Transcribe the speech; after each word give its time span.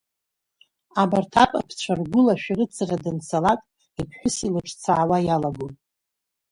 Абарҭ 1.01 1.33
апапцәа 1.43 1.93
ргәыла 1.99 2.35
шәарыцара 2.41 2.97
данцалак, 3.03 3.61
иԥҳәыс 4.01 4.37
илыҿцаауа 4.47 5.17
иалагон. 5.25 5.73